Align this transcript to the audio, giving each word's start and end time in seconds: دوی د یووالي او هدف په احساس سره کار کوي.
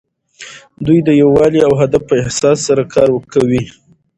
دوی 0.85 0.99
د 1.03 1.09
یووالي 1.21 1.59
او 1.67 1.73
هدف 1.81 2.01
په 2.09 2.15
احساس 2.23 2.57
سره 2.67 2.83
کار 2.95 3.09
کوي. 3.33 3.63